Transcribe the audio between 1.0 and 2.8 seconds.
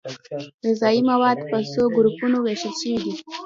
مواد په څو ګروپونو ویشل